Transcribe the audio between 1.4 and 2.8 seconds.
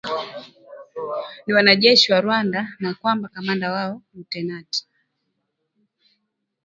ni wanajeshi wa Rwanda